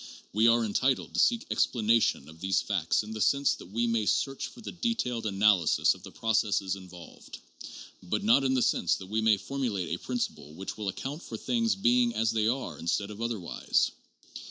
[0.33, 4.07] "We are entitled to seek explanation of these facts in the sense that we may
[4.07, 7.37] search for the detailed analysis of the processes involved,
[8.01, 11.37] but not in the sense that we may formulate a principle which will account for
[11.37, 13.91] things being as they are instead of otherwise.